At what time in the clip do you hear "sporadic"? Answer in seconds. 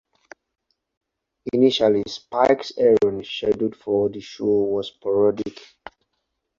4.87-5.59